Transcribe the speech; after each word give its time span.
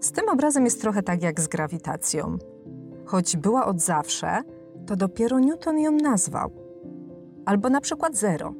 Z 0.00 0.12
tym 0.12 0.28
obrazem 0.28 0.64
jest 0.64 0.80
trochę 0.80 1.02
tak 1.02 1.22
jak 1.22 1.40
z 1.40 1.46
grawitacją. 1.48 2.38
Choć 3.04 3.36
była 3.36 3.66
od 3.66 3.80
zawsze, 3.80 4.42
to 4.86 4.96
dopiero 4.96 5.38
Newton 5.38 5.78
ją 5.78 5.92
nazwał. 5.92 6.50
Albo 7.46 7.68
na 7.68 7.80
przykład 7.80 8.16
zero. 8.16 8.54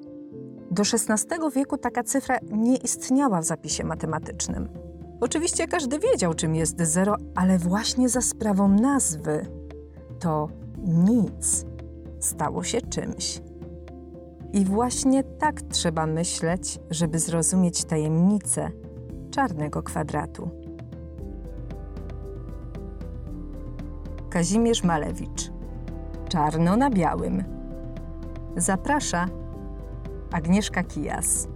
Do 0.71 0.82
XVI 0.82 1.37
wieku 1.54 1.77
taka 1.77 2.03
cyfra 2.03 2.38
nie 2.53 2.77
istniała 2.77 3.40
w 3.40 3.45
zapisie 3.45 3.85
matematycznym. 3.85 4.69
Oczywiście 5.21 5.69
każdy 5.69 5.99
wiedział, 5.99 6.35
czym 6.35 6.54
jest 6.54 6.81
zero, 6.81 7.17
ale 7.35 7.59
właśnie 7.59 8.09
za 8.09 8.21
sprawą 8.21 8.69
nazwy 8.69 9.47
to 10.19 10.49
nic 10.85 11.67
stało 12.21 12.63
się 12.63 12.81
czymś. 12.81 13.43
I 14.53 14.65
właśnie 14.65 15.25
tak 15.25 15.63
trzeba 15.63 16.07
myśleć, 16.07 16.79
żeby 16.91 17.19
zrozumieć 17.19 17.84
tajemnicę 17.84 18.70
czarnego 19.30 19.82
kwadratu. 19.82 20.50
Kazimierz 24.30 24.84
Malewicz. 24.84 25.50
Czarno 26.28 26.77
na 26.77 26.91
białym. 26.91 27.45
Zaprasza 28.56 29.27
Agnieszka 30.32 30.82
Kijas. 30.82 31.48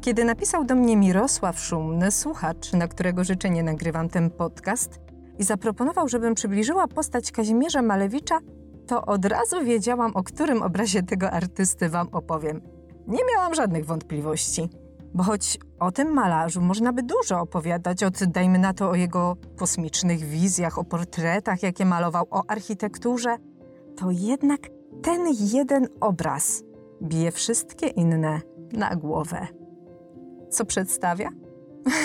Kiedy 0.00 0.24
napisał 0.24 0.64
do 0.64 0.74
mnie 0.74 0.96
Mirosław 0.96 1.58
Szumny, 1.58 2.10
słuchacz, 2.10 2.72
na 2.72 2.88
którego 2.88 3.24
życzenie 3.24 3.62
nagrywam 3.62 4.08
ten 4.08 4.30
podcast, 4.30 5.00
i 5.38 5.44
zaproponował, 5.44 6.08
żebym 6.08 6.34
przybliżyła 6.34 6.88
postać 6.88 7.32
Kazimierza 7.32 7.82
Malewicza, 7.82 8.38
to 8.86 9.06
od 9.06 9.24
razu 9.24 9.64
wiedziałam, 9.64 10.16
o 10.16 10.22
którym 10.22 10.62
obrazie 10.62 11.02
tego 11.02 11.30
artysty 11.30 11.88
Wam 11.88 12.08
opowiem. 12.12 12.60
Nie 13.06 13.20
miałam 13.34 13.54
żadnych 13.54 13.86
wątpliwości. 13.86 14.68
Bo 15.14 15.22
choć 15.22 15.58
o 15.80 15.92
tym 15.92 16.12
malarzu 16.12 16.60
można 16.60 16.92
by 16.92 17.02
dużo 17.02 17.40
opowiadać, 17.40 18.02
od 18.02 18.24
dajmy 18.24 18.58
na 18.58 18.72
to 18.72 18.90
o 18.90 18.94
jego 18.94 19.36
kosmicznych 19.56 20.20
wizjach, 20.20 20.78
o 20.78 20.84
portretach, 20.84 21.62
jakie 21.62 21.84
malował, 21.84 22.26
o 22.30 22.42
architekturze, 22.48 23.36
to 23.96 24.10
jednak 24.10 24.60
ten 25.02 25.20
jeden 25.52 25.88
obraz 26.00 26.62
bije 27.02 27.32
wszystkie 27.32 27.86
inne 27.86 28.40
na 28.72 28.96
głowę. 28.96 29.46
Co 30.50 30.64
przedstawia? 30.64 31.28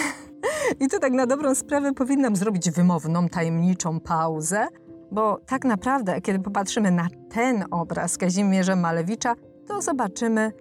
I 0.82 0.88
tu 0.88 1.00
tak 1.00 1.14
na 1.14 1.26
dobrą 1.26 1.56
sprawę 1.56 1.94
powinnam 1.94 2.36
zrobić 2.36 2.72
wymowną, 2.72 3.30
tajemniczą 3.30 4.00
pauzę, 4.00 4.68
bo 5.12 5.40
tak 5.46 5.66
naprawdę, 5.66 6.22
kiedy 6.22 6.40
popatrzymy 6.40 6.92
na 6.92 7.08
ten 7.30 7.66
obraz 7.72 8.18
Kazimierza 8.18 8.76
Malewicza, 8.76 9.36
to 9.68 9.82
zobaczymy 9.82 10.52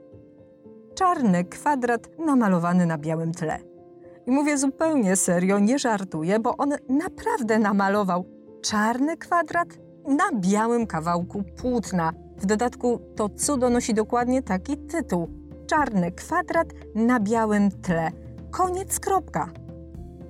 czarny 0.99 1.45
kwadrat 1.45 2.09
namalowany 2.19 2.87
na 2.87 2.99
białym 2.99 3.33
tle. 3.33 3.59
I 4.27 4.31
mówię 4.31 4.59
zupełnie 4.59 5.17
serio, 5.17 5.59
nie 5.59 5.79
żartuję, 5.79 6.41
bo 6.41 6.57
on 6.57 6.73
naprawdę 6.89 7.59
namalował 7.59 8.25
czarny 8.63 9.17
kwadrat 9.17 9.69
na 10.09 10.25
białym 10.41 10.87
kawałku 10.87 11.43
płótna. 11.57 12.13
W 12.37 12.47
dodatku 12.47 13.01
to 13.17 13.29
cudo 13.29 13.71
nosi 13.71 13.95
dokładnie 13.95 14.43
taki 14.43 14.77
tytuł: 14.77 15.29
Czarny 15.67 16.13
kwadrat 16.13 16.69
na 16.95 17.21
białym 17.21 17.71
tle. 17.71 18.11
Koniec, 18.51 19.01
kropka. 19.01 19.49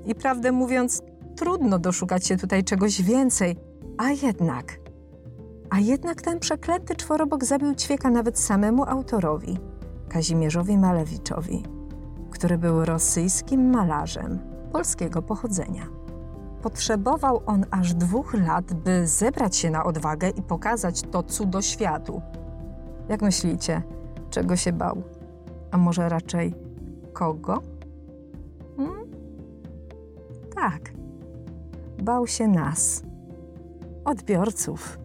I 0.07 0.15
prawdę 0.15 0.53
mówiąc, 0.53 1.03
trudno 1.37 1.79
doszukać 1.79 2.27
się 2.27 2.37
tutaj 2.37 2.65
czegoś 2.65 3.03
więcej, 3.03 3.57
a 3.99 4.11
jednak. 4.11 4.79
A 5.71 5.81
jednak 5.81 6.23
ten 6.23 6.41
przeklęty 6.41 6.97
czworobok 6.97 7.45
zabił 7.45 7.75
ćwieka 7.75 8.11
nawet 8.11 8.39
samemu 8.39 8.85
autorowi. 8.85 9.59
Kazimierzowi 10.09 10.79
Malewiczowi, 10.79 11.63
który 12.31 12.59
był 12.59 12.85
rosyjskim 12.85 13.71
malarzem 13.71 14.39
polskiego 14.73 15.23
pochodzenia. 15.23 15.87
Potrzebował 16.63 17.43
on 17.47 17.67
aż 17.71 17.95
dwóch 17.95 18.35
lat, 18.35 18.75
by 18.75 19.07
zebrać 19.07 19.57
się 19.57 19.71
na 19.71 19.85
odwagę 19.85 20.29
i 20.29 20.43
pokazać 20.43 21.03
to 21.03 21.23
cudo 21.23 21.63
światu. 21.63 22.23
Jak 23.09 23.23
myślicie, 23.23 23.83
czego 24.31 24.57
się 24.57 24.73
bał? 24.73 25.03
A 25.71 25.79
może 25.79 26.09
raczej 26.09 26.55
kogo? 27.13 27.63
Hmm? 28.77 28.99
Tak, 30.55 30.93
bał 32.03 32.27
się 32.27 32.49
nas, 32.49 33.03
odbiorców. 34.05 34.99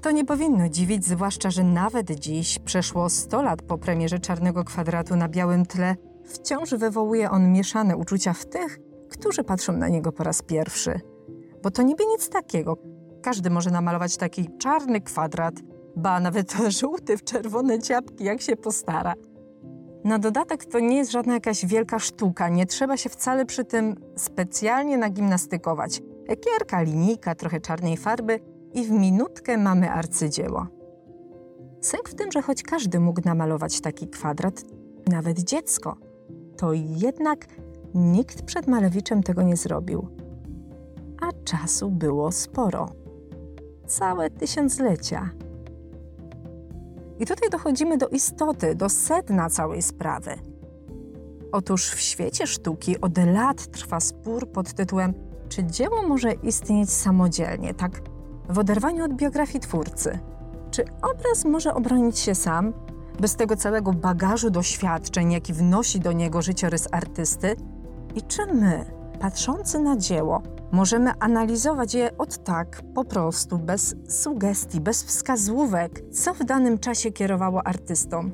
To 0.00 0.10
nie 0.10 0.24
powinno 0.24 0.68
dziwić, 0.68 1.04
zwłaszcza, 1.04 1.50
że 1.50 1.64
nawet 1.64 2.10
dziś, 2.10 2.58
przeszło 2.58 3.08
100 3.08 3.42
lat 3.42 3.62
po 3.62 3.78
premierze 3.78 4.18
Czarnego 4.18 4.64
Kwadratu 4.64 5.16
na 5.16 5.28
białym 5.28 5.66
tle, 5.66 5.96
wciąż 6.24 6.70
wywołuje 6.70 7.30
on 7.30 7.52
mieszane 7.52 7.96
uczucia 7.96 8.32
w 8.32 8.46
tych, 8.46 8.78
którzy 9.10 9.44
patrzą 9.44 9.72
na 9.72 9.88
niego 9.88 10.12
po 10.12 10.24
raz 10.24 10.42
pierwszy. 10.42 11.00
Bo 11.62 11.70
to 11.70 11.82
niby 11.82 12.06
nic 12.06 12.28
takiego. 12.28 12.76
Każdy 13.22 13.50
może 13.50 13.70
namalować 13.70 14.16
taki 14.16 14.48
czarny 14.58 15.00
kwadrat, 15.00 15.54
ba 15.96 16.20
nawet 16.20 16.52
żółty 16.80 17.16
w 17.16 17.24
czerwone 17.24 17.78
ciapki, 17.78 18.24
jak 18.24 18.40
się 18.40 18.56
postara. 18.56 19.14
Na 20.04 20.18
dodatek 20.18 20.64
to 20.64 20.80
nie 20.80 20.96
jest 20.96 21.10
żadna 21.10 21.34
jakaś 21.34 21.66
wielka 21.66 21.98
sztuka, 21.98 22.48
nie 22.48 22.66
trzeba 22.66 22.96
się 22.96 23.08
wcale 23.08 23.46
przy 23.46 23.64
tym 23.64 23.94
specjalnie 24.16 24.98
nagimnastykować. 24.98 26.02
Ekierka, 26.28 26.82
linijka, 26.82 27.34
trochę 27.34 27.60
czarnej 27.60 27.96
farby 27.96 28.40
i 28.74 28.84
w 28.84 28.90
minutkę 28.90 29.58
mamy 29.58 29.90
arcydzieło. 29.90 30.66
Sęk 31.80 32.08
w 32.08 32.14
tym, 32.14 32.32
że 32.32 32.42
choć 32.42 32.62
każdy 32.62 33.00
mógł 33.00 33.20
namalować 33.24 33.80
taki 33.80 34.08
kwadrat, 34.08 34.64
nawet 35.06 35.38
dziecko, 35.38 35.96
to 36.56 36.72
jednak 36.72 37.46
nikt 37.94 38.42
przed 38.42 38.66
Malewiczem 38.66 39.22
tego 39.22 39.42
nie 39.42 39.56
zrobił. 39.56 40.08
A 41.22 41.32
czasu 41.44 41.90
było 41.90 42.32
sporo. 42.32 42.88
Całe 43.86 44.30
tysiąclecia. 44.30 45.30
I 47.18 47.26
tutaj 47.26 47.50
dochodzimy 47.50 47.98
do 47.98 48.08
istoty, 48.08 48.74
do 48.74 48.88
sedna 48.88 49.50
całej 49.50 49.82
sprawy. 49.82 50.30
Otóż 51.52 51.90
w 51.90 52.00
świecie 52.00 52.46
sztuki 52.46 53.00
od 53.00 53.18
lat 53.18 53.66
trwa 53.66 54.00
spór 54.00 54.52
pod 54.52 54.72
tytułem 54.72 55.14
czy 55.48 55.64
dzieło 55.64 56.02
może 56.08 56.32
istnieć 56.32 56.90
samodzielnie, 56.90 57.74
tak 57.74 58.00
w 58.50 58.58
oderwaniu 58.58 59.04
od 59.04 59.14
biografii 59.14 59.60
twórcy. 59.60 60.18
Czy 60.70 60.84
obraz 61.02 61.44
może 61.44 61.74
obronić 61.74 62.18
się 62.18 62.34
sam, 62.34 62.72
bez 63.20 63.36
tego 63.36 63.56
całego 63.56 63.92
bagażu 63.92 64.50
doświadczeń, 64.50 65.32
jaki 65.32 65.52
wnosi 65.52 66.00
do 66.00 66.12
niego 66.12 66.42
życiorys 66.42 66.88
artysty? 66.92 67.56
I 68.14 68.22
czy 68.22 68.46
my, 68.46 68.84
patrzący 69.20 69.78
na 69.78 69.96
dzieło, 69.96 70.42
możemy 70.72 71.12
analizować 71.18 71.94
je 71.94 72.16
od 72.18 72.44
tak, 72.44 72.82
po 72.94 73.04
prostu, 73.04 73.58
bez 73.58 73.94
sugestii, 74.08 74.80
bez 74.80 75.04
wskazówek, 75.04 76.02
co 76.12 76.34
w 76.34 76.44
danym 76.44 76.78
czasie 76.78 77.12
kierowało 77.12 77.66
artystą? 77.66 78.30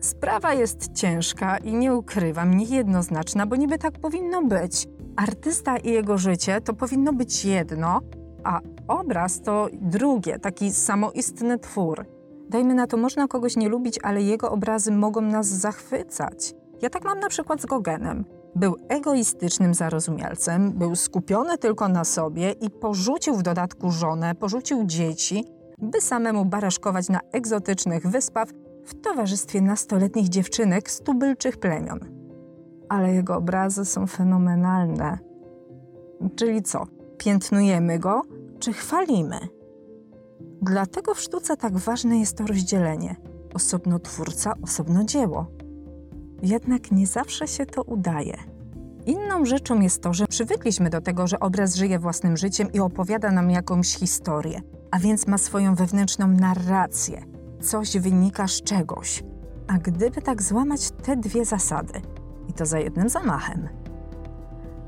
Sprawa 0.00 0.54
jest 0.54 0.92
ciężka 0.92 1.58
i 1.58 1.74
nie 1.74 1.94
ukrywam, 1.94 2.56
niejednoznaczna, 2.56 3.46
bo 3.46 3.56
niby 3.56 3.78
tak 3.78 3.98
powinno 3.98 4.42
być. 4.42 4.88
Artysta 5.16 5.76
i 5.76 5.90
jego 5.90 6.18
życie 6.18 6.60
to 6.60 6.74
powinno 6.74 7.12
być 7.12 7.44
jedno, 7.44 8.00
a 8.44 8.60
obraz 8.88 9.42
to 9.42 9.68
drugie, 9.72 10.38
taki 10.38 10.72
samoistny 10.72 11.58
twór. 11.58 12.06
Dajmy 12.48 12.74
na 12.74 12.86
to, 12.86 12.96
można 12.96 13.28
kogoś 13.28 13.56
nie 13.56 13.68
lubić, 13.68 13.98
ale 14.02 14.22
jego 14.22 14.50
obrazy 14.50 14.92
mogą 14.92 15.20
nas 15.20 15.46
zachwycać. 15.46 16.54
Ja 16.82 16.90
tak 16.90 17.04
mam 17.04 17.18
na 17.18 17.28
przykład 17.28 17.60
z 17.60 17.66
Gogenem. 17.66 18.24
Był 18.56 18.76
egoistycznym 18.88 19.74
zarozumialcem, 19.74 20.72
był 20.72 20.96
skupiony 20.96 21.58
tylko 21.58 21.88
na 21.88 22.04
sobie 22.04 22.52
i 22.52 22.70
porzucił 22.70 23.34
w 23.34 23.42
dodatku 23.42 23.90
żonę, 23.90 24.34
porzucił 24.34 24.84
dzieci, 24.84 25.44
by 25.78 26.00
samemu 26.00 26.44
baraszkować 26.44 27.08
na 27.08 27.20
egzotycznych 27.32 28.06
wyspach 28.06 28.48
w 28.84 29.00
towarzystwie 29.00 29.60
nastoletnich 29.60 30.28
dziewczynek 30.28 30.90
z 30.90 31.00
tubylczych 31.00 31.56
plemion. 31.56 32.00
Ale 32.88 33.14
jego 33.14 33.36
obrazy 33.36 33.84
są 33.84 34.06
fenomenalne. 34.06 35.18
Czyli 36.36 36.62
co? 36.62 36.86
Piętnujemy 37.18 37.98
go, 37.98 38.22
czy 38.62 38.72
chwalimy? 38.72 39.38
Dlatego 40.62 41.14
w 41.14 41.20
sztuce 41.20 41.56
tak 41.56 41.78
ważne 41.78 42.18
jest 42.18 42.36
to 42.36 42.46
rozdzielenie 42.46 43.16
osobno 43.54 43.98
twórca, 43.98 44.54
osobno 44.62 45.04
dzieło. 45.04 45.46
Jednak 46.42 46.92
nie 46.92 47.06
zawsze 47.06 47.48
się 47.48 47.66
to 47.66 47.82
udaje. 47.82 48.36
Inną 49.06 49.44
rzeczą 49.44 49.80
jest 49.80 50.02
to, 50.02 50.14
że 50.14 50.26
przywykliśmy 50.26 50.90
do 50.90 51.00
tego, 51.00 51.26
że 51.26 51.40
obraz 51.40 51.74
żyje 51.74 51.98
własnym 51.98 52.36
życiem 52.36 52.72
i 52.72 52.80
opowiada 52.80 53.30
nam 53.30 53.50
jakąś 53.50 53.96
historię, 53.96 54.60
a 54.90 54.98
więc 54.98 55.26
ma 55.26 55.38
swoją 55.38 55.74
wewnętrzną 55.74 56.26
narrację. 56.26 57.22
Coś 57.60 57.98
wynika 57.98 58.48
z 58.48 58.62
czegoś. 58.62 59.24
A 59.66 59.78
gdyby 59.78 60.22
tak 60.22 60.42
złamać 60.42 60.90
te 60.90 61.16
dwie 61.16 61.44
zasady, 61.44 62.02
i 62.48 62.52
to 62.52 62.66
za 62.66 62.78
jednym 62.78 63.08
zamachem, 63.08 63.68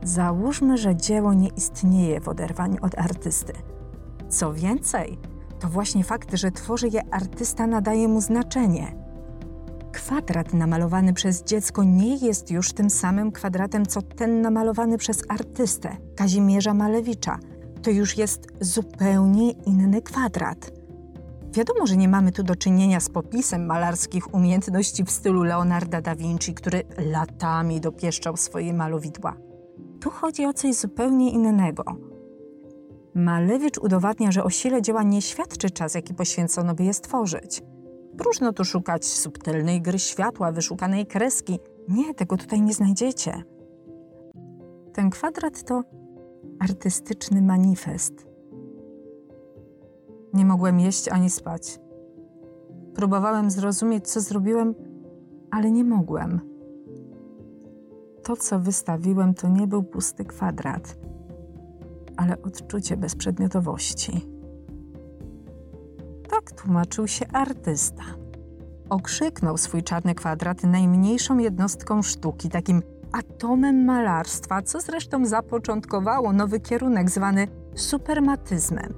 Załóżmy, 0.04 0.78
że 0.78 0.96
dzieło 0.96 1.34
nie 1.34 1.48
istnieje 1.48 2.20
w 2.20 2.28
oderwaniu 2.28 2.76
od 2.80 2.98
artysty. 2.98 3.52
Co 4.28 4.52
więcej, 4.52 5.18
to 5.60 5.68
właśnie 5.68 6.04
fakt, 6.04 6.34
że 6.34 6.50
tworzy 6.50 6.88
je 6.88 7.00
artysta, 7.10 7.66
nadaje 7.66 8.08
mu 8.08 8.20
znaczenie. 8.20 8.96
kwadrat 9.92 10.54
namalowany 10.54 11.12
przez 11.12 11.42
dziecko 11.42 11.84
nie 11.84 12.16
jest 12.16 12.50
już 12.50 12.72
tym 12.72 12.90
samym 12.90 13.32
kwadratem, 13.32 13.86
co 13.86 14.02
ten 14.02 14.40
namalowany 14.40 14.98
przez 14.98 15.22
artystę 15.28 15.96
Kazimierza 16.16 16.74
Malewicza. 16.74 17.38
To 17.82 17.90
już 17.90 18.18
jest 18.18 18.46
zupełnie 18.60 19.50
inny 19.50 20.02
kwadrat. 20.02 20.70
Wiadomo, 21.52 21.86
że 21.86 21.96
nie 21.96 22.08
mamy 22.08 22.32
tu 22.32 22.42
do 22.42 22.56
czynienia 22.56 23.00
z 23.00 23.08
popisem 23.08 23.66
malarskich 23.66 24.34
umiejętności 24.34 25.04
w 25.04 25.10
stylu 25.10 25.42
Leonarda 25.42 26.00
da 26.00 26.16
Vinci, 26.16 26.54
który 26.54 26.82
latami 26.98 27.80
dopieszczał 27.80 28.36
swoje 28.36 28.74
malowidła. 28.74 29.43
Tu 30.04 30.10
chodzi 30.10 30.46
o 30.46 30.52
coś 30.52 30.74
zupełnie 30.74 31.30
innego. 31.30 31.84
Malewicz 33.14 33.78
udowadnia, 33.78 34.32
że 34.32 34.44
o 34.44 34.50
sile 34.50 34.82
dzieła 34.82 35.02
nie 35.02 35.22
świadczy 35.22 35.70
czas, 35.70 35.94
jaki 35.94 36.14
poświęcono, 36.14 36.74
by 36.74 36.84
je 36.84 36.94
stworzyć. 36.94 37.62
Próżno 38.18 38.52
tu 38.52 38.64
szukać 38.64 39.04
subtelnej 39.04 39.82
gry 39.82 39.98
światła, 39.98 40.52
wyszukanej 40.52 41.06
kreski. 41.06 41.58
Nie, 41.88 42.14
tego 42.14 42.36
tutaj 42.36 42.62
nie 42.62 42.74
znajdziecie. 42.74 43.42
Ten 44.92 45.10
kwadrat 45.10 45.64
to 45.64 45.82
artystyczny 46.60 47.42
manifest. 47.42 48.26
Nie 50.32 50.44
mogłem 50.44 50.80
jeść 50.80 51.08
ani 51.08 51.30
spać. 51.30 51.80
Próbowałem 52.94 53.50
zrozumieć, 53.50 54.08
co 54.08 54.20
zrobiłem, 54.20 54.74
ale 55.50 55.70
nie 55.70 55.84
mogłem. 55.84 56.53
To, 58.24 58.36
co 58.36 58.60
wystawiłem, 58.60 59.34
to 59.34 59.48
nie 59.48 59.66
był 59.66 59.82
pusty 59.82 60.24
kwadrat, 60.24 60.96
ale 62.16 62.42
odczucie 62.42 62.96
bezprzedmiotowości. 62.96 64.26
Tak 66.30 66.52
tłumaczył 66.52 67.08
się 67.08 67.26
artysta. 67.32 68.02
Okrzyknął 68.90 69.56
swój 69.56 69.82
czarny 69.82 70.14
kwadrat 70.14 70.62
najmniejszą 70.62 71.38
jednostką 71.38 72.02
sztuki, 72.02 72.48
takim 72.48 72.82
atomem 73.12 73.84
malarstwa, 73.84 74.62
co 74.62 74.80
zresztą 74.80 75.26
zapoczątkowało 75.26 76.32
nowy 76.32 76.60
kierunek 76.60 77.10
zwany 77.10 77.48
supermatyzmem. 77.74 78.94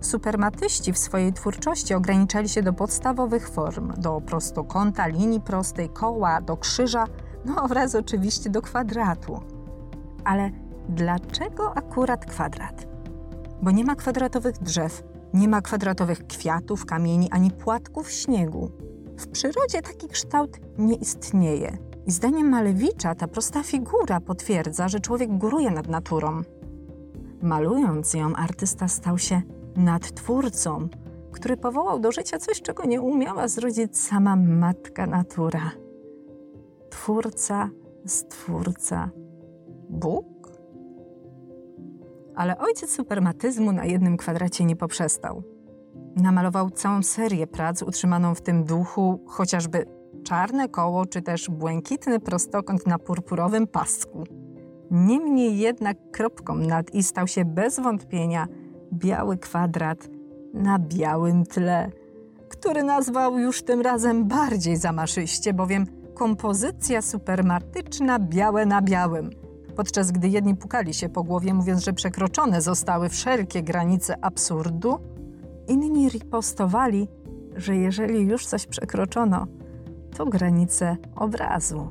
Supermatyści 0.00 0.92
w 0.92 0.98
swojej 0.98 1.32
twórczości 1.32 1.94
ograniczali 1.94 2.48
się 2.48 2.62
do 2.62 2.72
podstawowych 2.72 3.48
form, 3.48 3.92
do 3.96 4.20
prostokąta, 4.20 5.06
linii 5.06 5.40
prostej, 5.40 5.88
koła, 5.88 6.40
do 6.40 6.56
krzyża, 6.56 7.04
no 7.44 7.62
oraz 7.62 7.94
oczywiście 7.94 8.50
do 8.50 8.62
kwadratu. 8.62 9.40
Ale 10.24 10.50
dlaczego 10.88 11.76
akurat 11.76 12.26
kwadrat? 12.26 12.86
Bo 13.62 13.70
nie 13.70 13.84
ma 13.84 13.94
kwadratowych 13.94 14.58
drzew, 14.58 15.02
nie 15.34 15.48
ma 15.48 15.62
kwadratowych 15.62 16.26
kwiatów, 16.26 16.86
kamieni 16.86 17.30
ani 17.30 17.50
płatków 17.50 18.10
śniegu. 18.10 18.70
W 19.18 19.28
przyrodzie 19.28 19.82
taki 19.82 20.08
kształt 20.08 20.60
nie 20.78 20.94
istnieje. 20.94 21.78
I 22.06 22.10
zdaniem 22.10 22.48
Malewicza 22.48 23.14
ta 23.14 23.28
prosta 23.28 23.62
figura 23.62 24.20
potwierdza, 24.20 24.88
że 24.88 25.00
człowiek 25.00 25.38
góruje 25.38 25.70
nad 25.70 25.88
naturą. 25.88 26.42
Malując 27.42 28.14
ją, 28.14 28.36
artysta 28.36 28.88
stał 28.88 29.18
się 29.18 29.42
nadtwórcą, 29.76 30.88
który 31.32 31.56
powołał 31.56 31.98
do 31.98 32.12
życia 32.12 32.38
coś, 32.38 32.62
czego 32.62 32.84
nie 32.84 33.00
umiała 33.00 33.48
zrodzić 33.48 33.98
sama 33.98 34.36
matka 34.36 35.06
natura. 35.06 35.83
Twórca, 37.04 37.70
stwórca, 38.06 39.10
Bóg? 39.90 40.26
Ale 42.36 42.58
ojciec 42.58 42.90
supermatyzmu 42.90 43.72
na 43.72 43.84
jednym 43.84 44.16
kwadracie 44.16 44.64
nie 44.64 44.76
poprzestał. 44.76 45.42
Namalował 46.16 46.70
całą 46.70 47.02
serię 47.02 47.46
prac 47.46 47.82
utrzymaną 47.82 48.34
w 48.34 48.40
tym 48.40 48.64
duchu, 48.64 49.20
chociażby 49.26 49.86
czarne 50.22 50.68
koło 50.68 51.06
czy 51.06 51.22
też 51.22 51.50
błękitny 51.50 52.20
prostokąt 52.20 52.86
na 52.86 52.98
purpurowym 52.98 53.66
pasku. 53.66 54.24
Niemniej 54.90 55.58
jednak 55.58 55.96
kropką 56.10 56.54
nad 56.54 56.94
i 56.94 57.02
stał 57.02 57.26
się 57.26 57.44
bez 57.44 57.80
wątpienia 57.80 58.46
biały 58.92 59.38
kwadrat 59.38 60.08
na 60.54 60.78
białym 60.78 61.44
tle, 61.46 61.90
który 62.48 62.82
nazwał 62.82 63.38
już 63.38 63.62
tym 63.62 63.80
razem 63.80 64.28
bardziej 64.28 64.76
zamaszyście, 64.76 65.54
bowiem 65.54 66.03
kompozycja 66.14 67.02
supermatyczna 67.02 68.18
białe 68.18 68.66
na 68.66 68.82
białym. 68.82 69.30
Podczas 69.76 70.10
gdy 70.10 70.28
jedni 70.28 70.56
pukali 70.56 70.94
się 70.94 71.08
po 71.08 71.24
głowie, 71.24 71.54
mówiąc, 71.54 71.84
że 71.84 71.92
przekroczone 71.92 72.62
zostały 72.62 73.08
wszelkie 73.08 73.62
granice 73.62 74.24
absurdu, 74.24 74.98
inni 75.68 76.08
ripostowali, 76.08 77.08
że 77.56 77.76
jeżeli 77.76 78.20
już 78.20 78.46
coś 78.46 78.66
przekroczono, 78.66 79.46
to 80.16 80.26
granice 80.26 80.96
obrazu. 81.16 81.90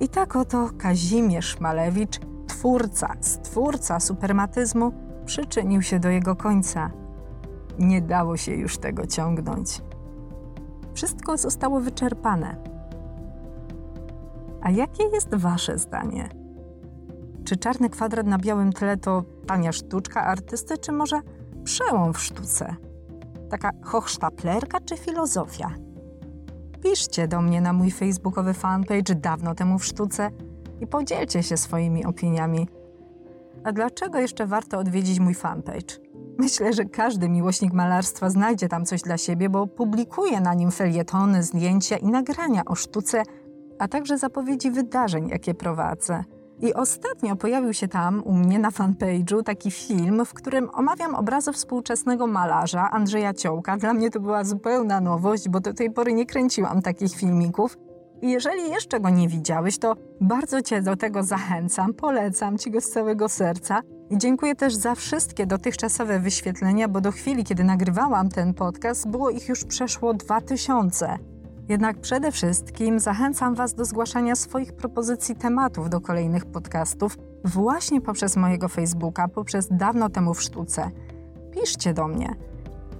I 0.00 0.08
tak 0.08 0.36
oto 0.36 0.70
Kazimierz 0.78 1.60
Malewicz, 1.60 2.20
twórca, 2.46 3.14
stwórca 3.20 4.00
supermatyzmu, 4.00 4.92
przyczynił 5.26 5.82
się 5.82 6.00
do 6.00 6.08
jego 6.08 6.36
końca. 6.36 6.90
Nie 7.78 8.02
dało 8.02 8.36
się 8.36 8.52
już 8.54 8.78
tego 8.78 9.06
ciągnąć. 9.06 9.82
Wszystko 10.94 11.36
zostało 11.36 11.80
wyczerpane. 11.80 12.77
A 14.68 14.70
jakie 14.70 15.04
jest 15.12 15.34
Wasze 15.34 15.78
zdanie? 15.78 16.28
Czy 17.44 17.56
czarny 17.56 17.90
kwadrat 17.90 18.26
na 18.26 18.38
białym 18.38 18.72
tle 18.72 18.96
to 18.96 19.24
tania 19.46 19.72
sztuczka 19.72 20.24
artysty, 20.24 20.78
czy 20.78 20.92
może 20.92 21.20
przełom 21.64 22.12
w 22.12 22.20
sztuce? 22.20 22.76
Taka 23.50 23.70
hochsztaplerka 23.82 24.80
czy 24.80 24.96
filozofia? 24.96 25.74
Piszcie 26.82 27.28
do 27.28 27.40
mnie 27.40 27.60
na 27.60 27.72
mój 27.72 27.90
facebookowy 27.90 28.54
fanpage 28.54 29.14
dawno 29.14 29.54
temu 29.54 29.78
w 29.78 29.84
sztuce 29.84 30.30
i 30.80 30.86
podzielcie 30.86 31.42
się 31.42 31.56
swoimi 31.56 32.04
opiniami. 32.04 32.68
A 33.64 33.72
dlaczego 33.72 34.18
jeszcze 34.18 34.46
warto 34.46 34.78
odwiedzić 34.78 35.20
mój 35.20 35.34
fanpage? 35.34 35.98
Myślę, 36.38 36.72
że 36.72 36.84
każdy 36.84 37.28
miłośnik 37.28 37.72
malarstwa 37.72 38.30
znajdzie 38.30 38.68
tam 38.68 38.84
coś 38.84 39.02
dla 39.02 39.18
siebie, 39.18 39.48
bo 39.48 39.66
publikuję 39.66 40.40
na 40.40 40.54
nim 40.54 40.70
felietony, 40.70 41.42
zdjęcia 41.42 41.96
i 41.96 42.06
nagrania 42.06 42.64
o 42.64 42.74
sztuce, 42.74 43.22
a 43.78 43.88
także 43.88 44.18
zapowiedzi 44.18 44.70
wydarzeń, 44.70 45.28
jakie 45.28 45.54
prowadzę. 45.54 46.24
I 46.60 46.74
ostatnio 46.74 47.36
pojawił 47.36 47.72
się 47.72 47.88
tam 47.88 48.22
u 48.24 48.32
mnie 48.32 48.58
na 48.58 48.70
fanpage'u 48.70 49.42
taki 49.42 49.70
film, 49.70 50.24
w 50.24 50.34
którym 50.34 50.70
omawiam 50.72 51.14
obrazy 51.14 51.52
współczesnego 51.52 52.26
malarza 52.26 52.90
Andrzeja 52.90 53.34
Ciołka. 53.34 53.76
Dla 53.76 53.94
mnie 53.94 54.10
to 54.10 54.20
była 54.20 54.44
zupełna 54.44 55.00
nowość, 55.00 55.48
bo 55.48 55.60
do 55.60 55.74
tej 55.74 55.90
pory 55.90 56.12
nie 56.12 56.26
kręciłam 56.26 56.82
takich 56.82 57.16
filmików. 57.16 57.76
I 58.22 58.30
jeżeli 58.30 58.70
jeszcze 58.70 59.00
go 59.00 59.10
nie 59.10 59.28
widziałeś, 59.28 59.78
to 59.78 59.96
bardzo 60.20 60.62
Cię 60.62 60.82
do 60.82 60.96
tego 60.96 61.22
zachęcam, 61.22 61.94
polecam 61.94 62.58
Ci 62.58 62.70
go 62.70 62.80
z 62.80 62.90
całego 62.90 63.28
serca. 63.28 63.80
I 64.10 64.18
dziękuję 64.18 64.54
też 64.54 64.74
za 64.74 64.94
wszystkie 64.94 65.46
dotychczasowe 65.46 66.20
wyświetlenia, 66.20 66.88
bo 66.88 67.00
do 67.00 67.12
chwili, 67.12 67.44
kiedy 67.44 67.64
nagrywałam 67.64 68.28
ten 68.28 68.54
podcast, 68.54 69.08
było 69.08 69.30
ich 69.30 69.48
już 69.48 69.64
przeszło 69.64 70.14
2000. 70.14 71.18
Jednak 71.68 72.00
przede 72.00 72.32
wszystkim 72.32 73.00
zachęcam 73.00 73.54
Was 73.54 73.74
do 73.74 73.84
zgłaszania 73.84 74.36
swoich 74.36 74.72
propozycji 74.72 75.36
tematów 75.36 75.90
do 75.90 76.00
kolejnych 76.00 76.46
podcastów 76.46 77.16
właśnie 77.44 78.00
poprzez 78.00 78.36
mojego 78.36 78.68
Facebooka, 78.68 79.28
poprzez 79.28 79.68
dawno 79.70 80.08
temu 80.08 80.34
w 80.34 80.42
sztuce. 80.42 80.90
Piszcie 81.52 81.94
do 81.94 82.08
mnie. 82.08 82.34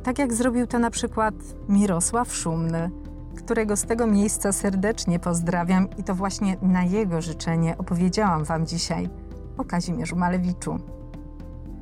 Tak 0.02 0.18
jak 0.18 0.34
zrobił 0.34 0.66
to 0.66 0.78
na 0.78 0.90
przykład 0.90 1.34
Mirosław 1.68 2.34
Szumny, 2.34 2.90
którego 3.37 3.76
z 3.76 3.84
tego 3.84 4.06
miejsca 4.06 4.52
serdecznie 4.52 5.18
pozdrawiam 5.18 5.88
i 5.98 6.04
to 6.04 6.14
właśnie 6.14 6.56
na 6.62 6.82
jego 6.82 7.20
życzenie 7.20 7.78
opowiedziałam 7.78 8.44
Wam 8.44 8.66
dzisiaj 8.66 9.08
o 9.58 9.64
Kazimierzu 9.64 10.16
Malewiczu. 10.16 10.78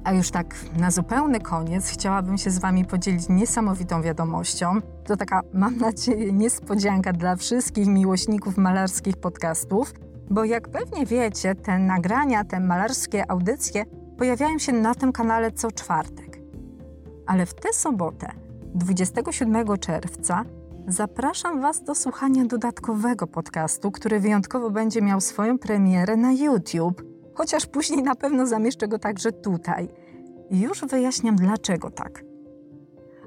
A 0.06 0.12
już 0.12 0.30
tak 0.30 0.54
na 0.78 0.90
zupełny 0.90 1.40
koniec 1.40 1.88
chciałabym 1.88 2.38
się 2.38 2.50
z 2.50 2.58
Wami 2.58 2.84
podzielić 2.84 3.28
niesamowitą 3.28 4.02
wiadomością. 4.02 4.80
To 5.04 5.16
taka, 5.16 5.42
mam 5.52 5.76
nadzieję, 5.76 6.32
niespodzianka 6.32 7.12
dla 7.12 7.36
wszystkich 7.36 7.86
miłośników 7.86 8.56
malarskich 8.56 9.16
podcastów, 9.16 9.94
bo 10.30 10.44
jak 10.44 10.68
pewnie 10.68 11.06
wiecie, 11.06 11.54
te 11.54 11.78
nagrania, 11.78 12.44
te 12.44 12.60
malarskie 12.60 13.30
audycje 13.30 13.84
pojawiają 14.18 14.58
się 14.58 14.72
na 14.72 14.94
tym 14.94 15.12
kanale 15.12 15.52
co 15.52 15.72
czwartek. 15.72 16.38
Ale 17.26 17.46
w 17.46 17.54
tę 17.54 17.68
sobotę, 17.72 18.28
27 18.74 19.78
czerwca, 19.78 20.44
zapraszam 20.88 21.60
Was 21.60 21.84
do 21.84 21.94
słuchania 21.94 22.44
dodatkowego 22.44 23.26
podcastu, 23.26 23.90
który 23.90 24.20
wyjątkowo 24.20 24.70
będzie 24.70 25.02
miał 25.02 25.20
swoją 25.20 25.58
premierę 25.58 26.16
na 26.16 26.32
YouTube 26.32 27.15
chociaż 27.36 27.66
później 27.66 28.02
na 28.02 28.14
pewno 28.14 28.46
zamieszczę 28.46 28.88
go 28.88 28.98
także 28.98 29.32
tutaj. 29.32 29.88
Już 30.50 30.80
wyjaśniam, 30.80 31.36
dlaczego 31.36 31.90
tak. 31.90 32.24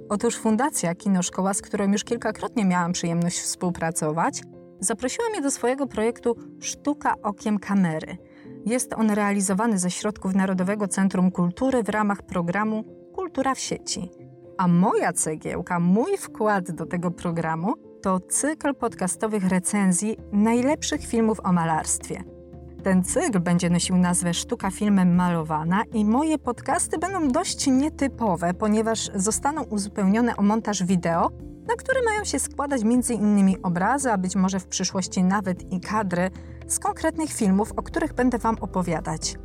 Otóż 0.10 0.38
Fundacja 0.38 0.96
Kinoszkoła, 0.96 1.54
z 1.54 1.62
którą 1.62 1.92
już 1.92 2.04
kilkakrotnie 2.04 2.66
miałam 2.66 2.92
przyjemność 2.94 3.40
współpracować, 3.40 4.42
zaprosiła 4.80 5.30
mnie 5.30 5.42
do 5.42 5.52
swojego 5.52 5.88
projektu 5.88 6.36
Sztuka 6.60 7.14
Okiem 7.24 7.60
Kamery. 7.60 8.18
Jest 8.66 8.94
on 8.94 9.12
realizowany 9.12 9.78
ze 9.78 9.92
środków 9.92 10.36
Narodowego 10.36 10.88
Centrum 10.88 11.32
Kultury 11.32 11.84
w 11.84 11.90
ramach 11.90 12.22
programu 12.22 12.84
Kultura 13.16 13.56
w 13.56 13.60
sieci. 13.60 14.10
A 14.58 14.68
moja 14.68 15.14
cegiełka, 15.14 15.80
mój 15.80 16.18
wkład 16.18 16.72
do 16.72 16.86
tego 16.86 17.12
programu 17.12 17.74
to 18.02 18.20
cykl 18.20 18.76
podcastowych 18.76 19.48
recenzji 19.48 20.18
najlepszych 20.32 21.02
filmów 21.02 21.40
o 21.44 21.54
malarstwie. 21.54 22.39
Ten 22.84 23.04
cykl 23.04 23.40
będzie 23.40 23.70
nosił 23.70 23.98
nazwę 23.98 24.34
Sztuka 24.34 24.72
filmem 24.72 25.16
malowana 25.16 25.84
i 25.94 26.06
moje 26.06 26.38
podcasty 26.38 26.98
będą 26.98 27.28
dość 27.28 27.68
nietypowe, 27.68 28.54
ponieważ 28.54 29.12
zostaną 29.16 29.64
uzupełnione 29.64 30.38
o 30.38 30.42
montaż 30.42 30.84
wideo, 30.84 31.30
na 31.68 31.76
który 31.76 32.00
mają 32.06 32.24
się 32.24 32.40
składać 32.40 32.82
m.in. 32.82 33.56
obrazy, 33.64 34.12
a 34.12 34.18
być 34.18 34.36
może 34.36 34.60
w 34.60 34.68
przyszłości 34.68 35.24
nawet 35.24 35.74
i 35.74 35.80
kadry 35.80 36.30
z 36.68 36.80
konkretnych 36.80 37.34
filmów, 37.34 37.72
o 37.76 37.84
których 37.84 38.14
będę 38.14 38.38
Wam 38.38 38.56
opowiadać. 38.62 39.36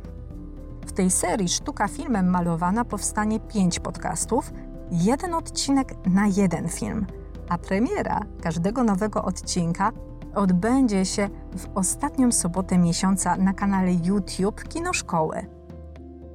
W 0.87 0.91
tej 0.91 1.11
serii 1.11 1.49
Sztuka 1.49 1.87
filmem 1.87 2.29
malowana 2.29 2.85
powstanie 2.85 3.39
pięć 3.39 3.79
podcastów, 3.79 4.53
jeden 4.91 5.33
odcinek 5.33 5.93
na 6.05 6.27
jeden 6.27 6.69
film, 6.69 7.05
a 7.49 7.57
premiera 7.57 8.21
każdego 8.41 8.83
nowego 8.83 9.23
odcinka 9.23 9.91
odbędzie 10.35 11.05
się 11.05 11.29
w 11.57 11.77
ostatnią 11.77 12.31
sobotę 12.31 12.77
miesiąca 12.77 13.37
na 13.37 13.53
kanale 13.53 13.91
YouTube 13.93 14.63
Kino 14.63 14.93
Szkoły. 14.93 15.45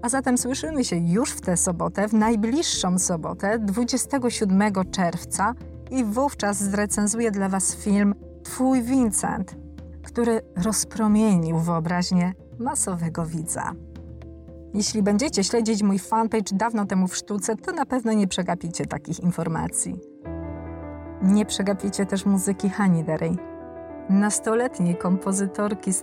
A 0.03 0.09
zatem 0.09 0.39
słyszymy 0.39 0.85
się 0.85 0.97
już 0.97 1.31
w 1.31 1.41
tę 1.41 1.57
sobotę, 1.57 2.09
w 2.09 2.15
najbliższą 2.15 2.99
sobotę, 2.99 3.59
27 3.59 4.73
czerwca 4.91 5.55
i 5.91 6.05
wówczas 6.05 6.63
zrecenzuję 6.63 7.31
dla 7.31 7.49
Was 7.49 7.77
film 7.77 8.15
Twój 8.43 8.83
Vincent, 8.83 9.57
który 10.03 10.41
rozpromienił 10.65 11.59
wyobraźnię 11.59 12.33
masowego 12.59 13.27
widza. 13.27 13.73
Jeśli 14.75 15.03
będziecie 15.03 15.45
śledzić 15.45 15.83
mój 15.83 15.99
fanpage 15.99 16.57
dawno 16.57 16.87
temu 16.87 17.09
w 17.09 17.17
sztuce, 17.17 17.57
to 17.57 17.73
na 17.73 17.87
pewno 17.87 18.13
nie 18.13 18.29
przegapicie 18.29 18.87
takich 18.87 19.21
informacji. 19.21 19.99
Nie 21.23 21.47
przegapicie 21.47 22.07
też 22.07 22.27
muzyki 22.27 22.69
Hani 22.71 23.05
Derej, 23.05 23.50
nastoletniej 24.11 24.97
kompozytorki 24.97 25.93
z 25.93 26.03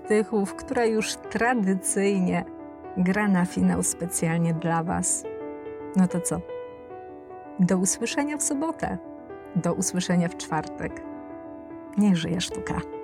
która 0.55 0.85
już 0.85 1.15
tradycyjnie 1.15 2.45
gra 2.97 3.27
na 3.27 3.45
finał 3.45 3.83
specjalnie 3.83 4.53
dla 4.53 4.83
Was. 4.83 5.23
No 5.95 6.07
to 6.07 6.21
co? 6.21 6.41
Do 7.59 7.77
usłyszenia 7.77 8.37
w 8.37 8.43
sobotę. 8.43 8.97
Do 9.55 9.73
usłyszenia 9.73 10.29
w 10.29 10.37
czwartek. 10.37 11.03
Niech 11.97 12.17
żyje 12.17 12.41
sztuka. 12.41 12.96